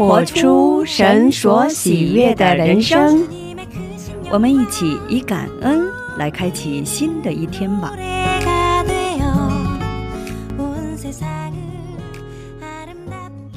[0.00, 3.22] 活出神所喜悦的人生。
[4.30, 7.94] 我们一起以感恩来开启新的一天吧。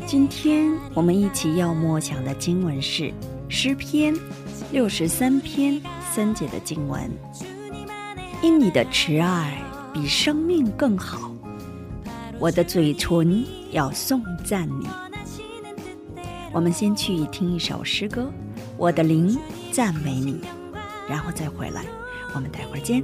[0.06, 3.10] 今天我们一起要默想的经文是
[3.48, 4.14] 诗篇
[4.70, 7.10] 六十三篇三节的经文。
[8.42, 9.58] 因你的慈爱
[9.94, 11.32] 比生命更好，
[12.38, 14.90] 我的嘴唇要颂赞你。
[16.54, 18.22] 我们先去听一首诗歌，
[18.78, 19.36] 《我的灵
[19.72, 20.34] 赞美你》，
[21.10, 21.84] 然后再回来。
[22.36, 23.04] 我们待会儿见。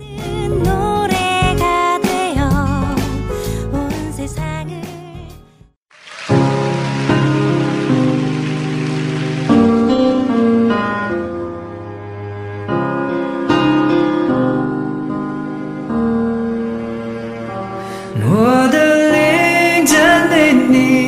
[18.21, 20.99] 我的灵赞美你。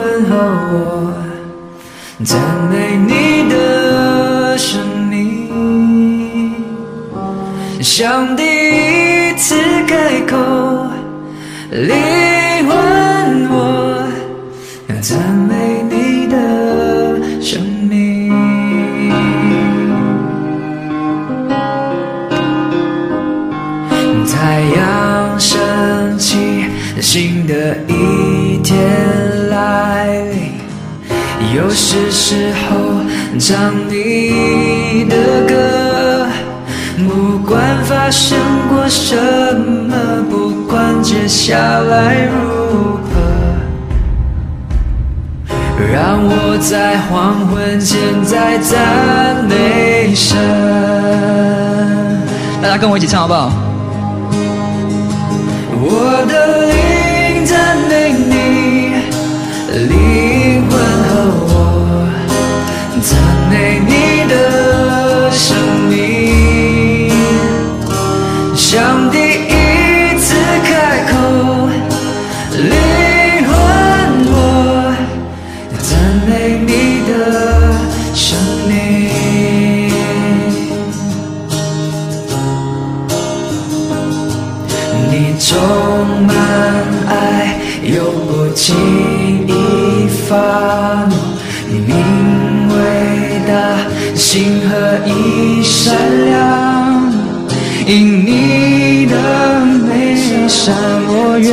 [0.00, 0.36] 问候
[0.72, 1.12] 我
[2.24, 6.54] 赞美你的生命。”
[7.84, 9.54] 上帝一次
[9.86, 10.36] 开口，
[11.70, 11.94] 灵
[12.66, 12.72] 魂
[13.50, 14.08] 我
[15.02, 16.34] 赞美你的
[17.42, 18.30] 生命。
[24.32, 26.64] 太阳升起，
[27.00, 27.92] 新的一
[31.54, 33.00] 又是时候
[33.38, 35.16] 唱你的
[35.48, 36.26] 歌。
[37.08, 39.94] 不管发生过什么，
[40.30, 43.10] 不管接下来如何，
[45.92, 50.38] 让我在黄昏前再赞美神。
[52.62, 53.50] 大家跟我一起唱好不好？
[87.94, 88.74] 又不轻
[89.46, 89.50] 易
[90.26, 90.30] 发
[91.08, 91.12] 怒。
[91.68, 91.92] 你名
[92.68, 92.74] 伟
[93.46, 93.50] 大，
[94.14, 94.70] 心和
[95.06, 95.08] 意
[95.62, 95.96] 善
[96.26, 96.30] 良。
[97.86, 99.14] 因你的
[99.88, 99.88] 美
[100.48, 100.74] 善，
[101.08, 101.48] 我愿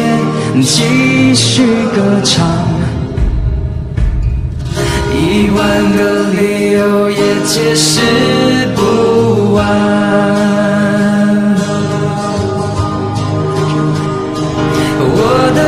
[0.63, 1.63] 继续
[1.95, 2.35] 歌唱。
[5.13, 5.15] 一
[5.49, 5.59] 万
[5.95, 5.99] 个
[6.39, 6.41] 理
[6.73, 6.77] 由
[7.09, 7.91] 也解释
[8.75, 8.79] 不
[9.53, 9.57] 完。
[14.99, 15.15] 我
[15.55, 15.59] 的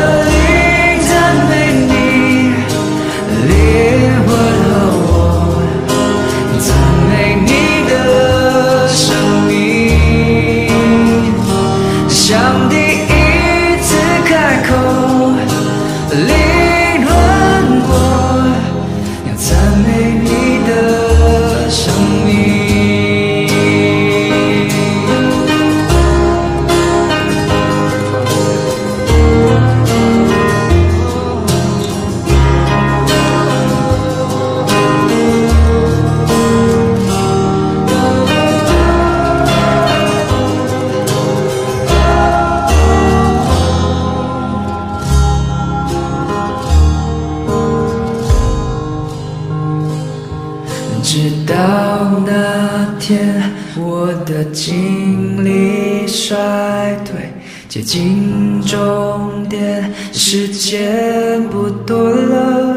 [57.79, 62.76] 接近终点，时间不多了，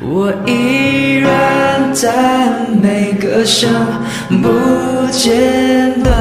[0.00, 3.70] 我依然在每个声
[4.42, 6.12] 不间断。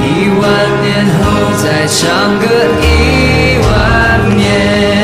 [0.00, 0.48] 一万
[0.80, 1.22] 年后
[1.62, 2.46] 再唱个
[2.80, 5.01] 一万年。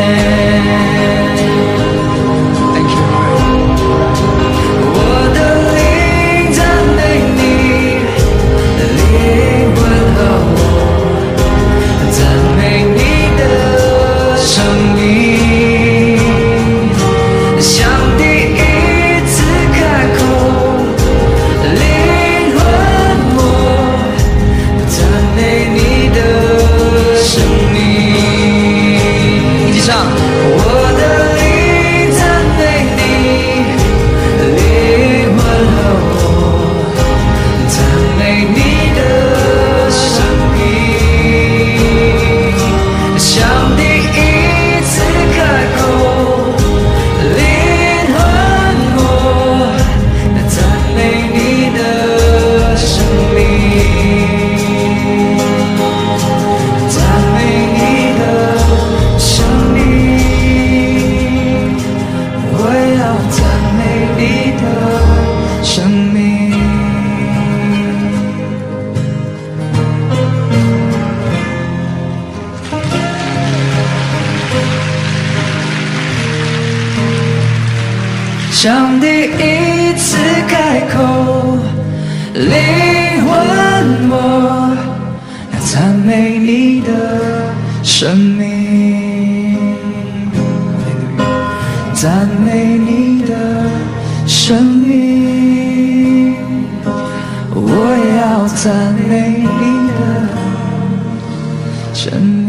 [78.69, 81.57] 像第一次开口，
[82.35, 82.53] 灵
[83.25, 83.31] 魂
[84.11, 84.15] 我
[85.55, 86.91] 要赞美你的
[87.83, 89.57] 生命，
[91.95, 93.33] 赞美你的
[94.27, 96.37] 生命，
[97.55, 97.65] 我
[98.21, 100.01] 要赞美你的
[101.95, 102.48] 生命。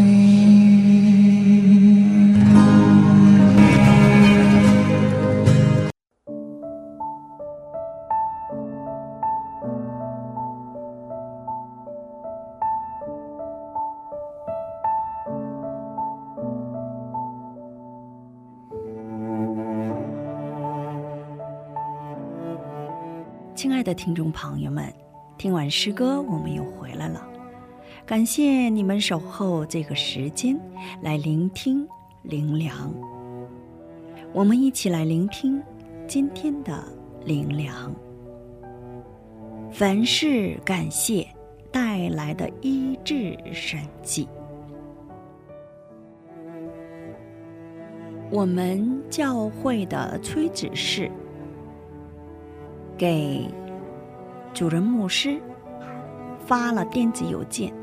[23.99, 24.89] 听众朋友们，
[25.37, 27.21] 听完诗歌，我们又回来了。
[28.05, 30.57] 感谢你们守候这个时间
[31.01, 31.85] 来聆听
[32.23, 32.93] 灵粮。
[34.31, 35.61] 我们一起来聆听
[36.07, 36.81] 今天的
[37.25, 37.93] 灵粮。
[39.69, 41.27] 凡事感谢
[41.69, 44.29] 带来的医治神迹。
[48.31, 51.11] 我们教会的崔指示
[52.97, 53.45] 给
[54.59, 55.41] 主任牧师
[56.45, 57.73] 发了电子邮件，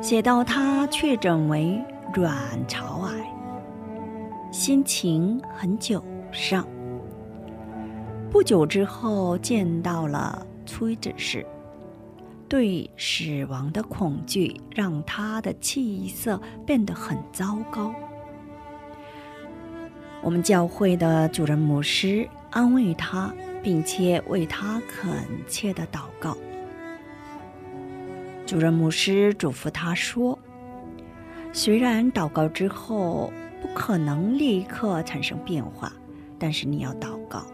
[0.00, 1.84] 写到他确诊为
[2.14, 2.34] 卵
[2.66, 3.12] 巢癌，
[4.50, 6.02] 心情很沮
[6.32, 6.66] 丧。
[8.30, 11.46] 不久之后见到了崔指示，
[12.48, 17.94] 对死亡的恐惧让他的气色变得很糟糕。
[20.22, 23.30] 我们教会的主任牧师安慰他，
[23.66, 25.12] 并且为他恳
[25.48, 26.38] 切的祷告。
[28.46, 30.38] 主任牧师嘱咐他说
[31.52, 35.92] ：“虽然祷告之后不可能立刻产生变化，
[36.38, 37.44] 但是你要祷告，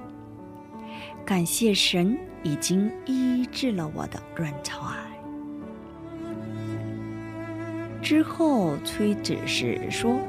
[1.24, 4.98] 感谢神已经医治了我的卵巢癌。”
[8.04, 10.20] 之后，崔指示说。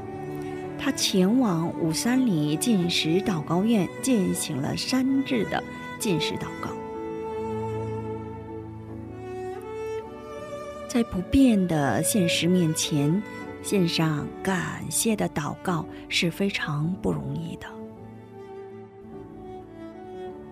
[0.83, 5.63] 他前往五三里进食祷告院进行了三日的
[5.97, 6.71] 进食祷告，
[10.89, 13.23] 在不变的现实面前，
[13.61, 17.67] 献上感谢的祷告是非常不容易的。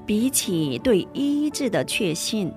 [0.06, 2.50] 比起对医治的确信，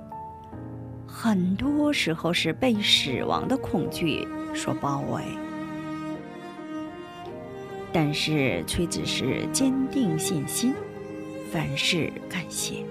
[1.08, 5.20] 很多时候是被死亡的恐惧所包围。
[7.96, 10.74] 但是崔子是坚定信心，
[11.52, 12.84] 凡事感谢，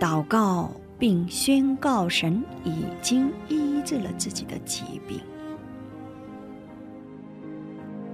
[0.00, 5.20] 祷告并宣告神已经医治了自己的疾病。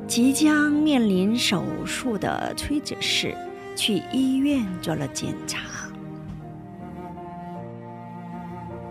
[0.09, 3.33] 即将面临手术的崔子是
[3.77, 5.61] 去医院做了检查，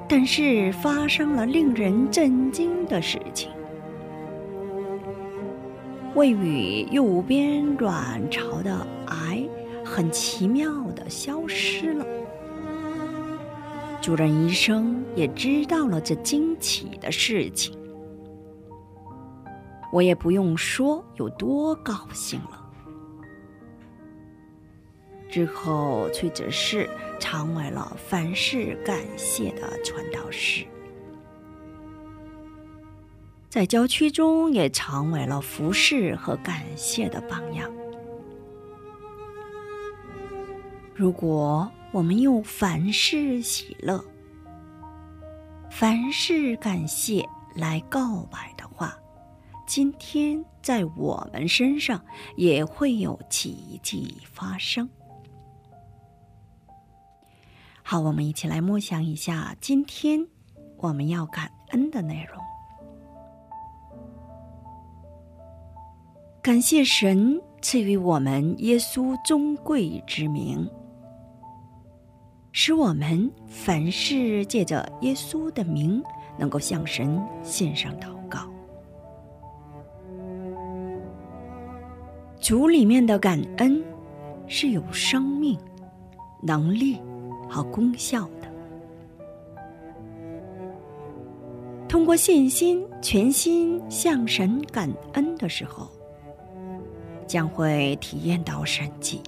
[0.08, 3.52] 但是发生了令人震惊的事情。
[6.16, 9.48] 位于右边卵巢的癌
[9.86, 12.06] 很奇妙的消失了。
[14.02, 17.78] 主任医生也知道了这惊奇的事情，
[19.94, 22.70] 我也不用说有多高兴了。
[25.30, 26.90] 之后，崔哲士
[27.20, 30.66] 成为了凡事感谢的传道士。
[33.52, 37.70] 在郊区中也成为了服侍和感谢的榜样。
[40.96, 44.02] 如果我们用凡事喜乐、
[45.70, 48.98] 凡事感谢来告白的话，
[49.68, 52.02] 今天在我们身上
[52.38, 54.90] 也会有奇迹发生。
[57.84, 60.26] 好，我们一起来默想一下今天
[60.78, 62.42] 我们要感恩的内容。
[66.44, 70.68] 感谢神赐予我们耶稣尊贵之名，
[72.52, 76.02] 使我们凡事借着耶稣的名，
[76.40, 78.40] 能够向神献上祷告。
[82.40, 83.80] 主里面的感恩
[84.48, 85.56] 是有生命、
[86.42, 87.00] 能力
[87.48, 88.52] 和功效的。
[91.88, 95.88] 通过信心全心向神感恩的时候，
[97.32, 99.22] 将会体验到神迹，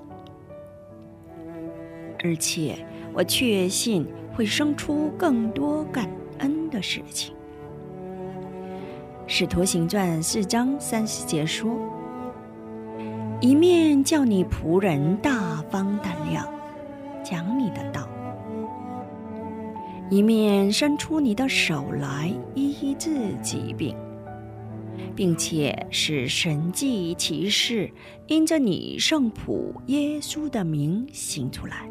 [2.22, 2.76] 而且
[3.14, 4.06] 我确信
[4.36, 7.34] 会生出更多感恩的事情。
[9.26, 11.80] 使徒行传四章三十节说。
[13.40, 16.46] 一面叫你仆人大方胆量
[17.24, 18.06] 讲你的道，
[20.10, 23.96] 一面伸出你的手来医治疾病，
[25.16, 27.92] 并且使神迹奇事
[28.28, 31.90] 因着你圣仆耶稣的名行出来，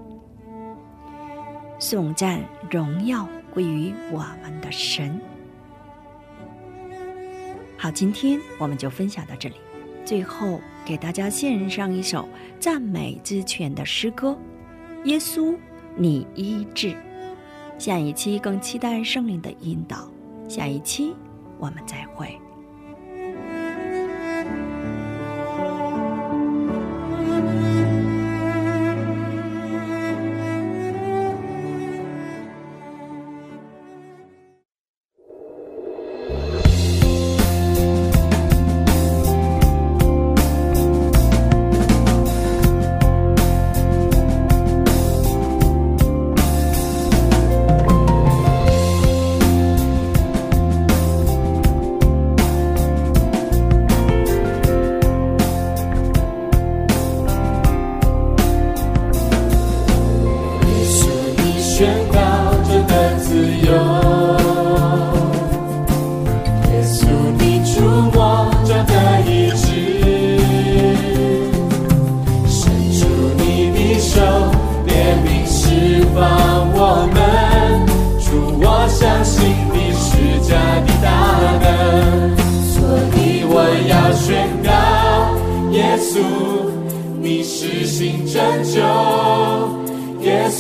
[1.79, 5.21] 颂赞荣耀归于我们的神。
[7.77, 9.57] 好，今天我们就分享到这里。
[10.05, 14.37] 最后，给大家献上一首赞美之泉的诗歌，
[15.05, 15.57] 《耶稣，
[15.97, 16.89] 你医治》。
[17.79, 20.09] 下一期更期待圣灵的引导。
[20.49, 21.15] 下一期
[21.59, 22.37] 我们再会。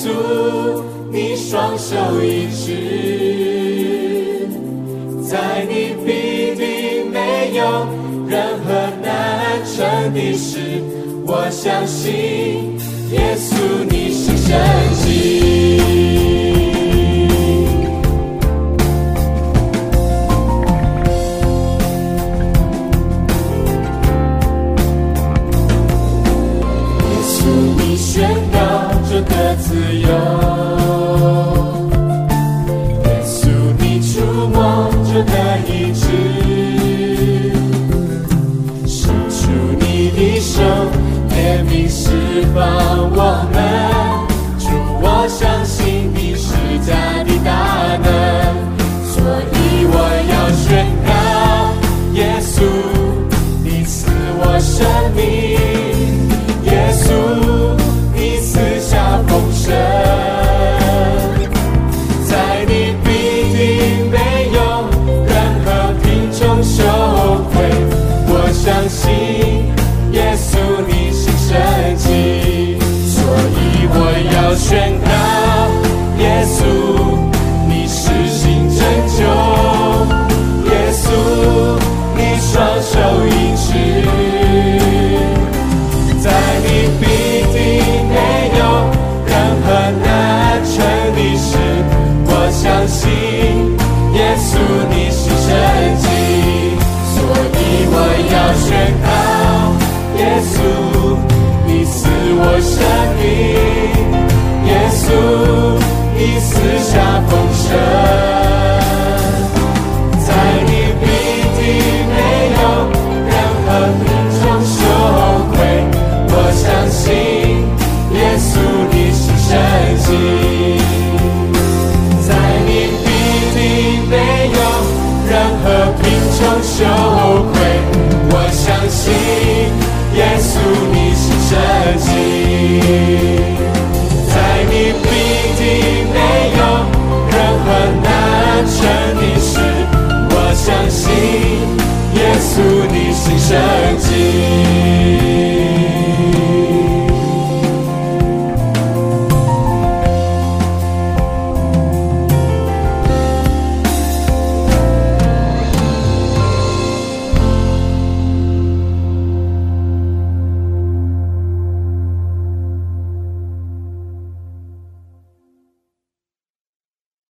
[0.03, 0.09] 主，
[1.13, 4.49] 你双手一指，
[5.23, 7.87] 在你必定没有
[8.27, 10.59] 任何难成的事。
[11.25, 12.77] 我相信
[13.13, 13.55] 耶稣，
[13.89, 14.59] 你是神